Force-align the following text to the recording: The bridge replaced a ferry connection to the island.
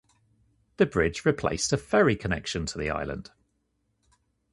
The 0.77 0.87
bridge 0.87 1.25
replaced 1.25 1.71
a 1.73 1.77
ferry 1.77 2.15
connection 2.15 2.65
to 2.65 2.79
the 2.79 2.89
island. 2.89 3.29